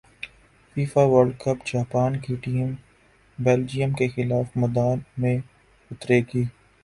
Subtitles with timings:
[0.75, 2.73] FIFA world cup Japan کی team
[3.39, 5.37] Belgium کیخلاف میدان میں
[5.91, 6.43] اترے گی